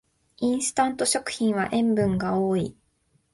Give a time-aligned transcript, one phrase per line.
[0.37, 2.75] インスタント食品は塩分が多い